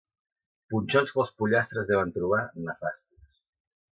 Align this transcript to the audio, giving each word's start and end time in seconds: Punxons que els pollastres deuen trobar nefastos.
Punxons 0.73 1.11
que 1.17 1.21
els 1.23 1.33
pollastres 1.41 1.85
deuen 1.91 2.15
trobar 2.17 2.41
nefastos. 2.71 3.33